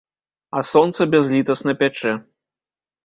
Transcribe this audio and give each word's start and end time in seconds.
А 0.59 0.61
сонца 0.69 1.07
бязлітасна 1.13 1.77
пячэ. 1.83 2.17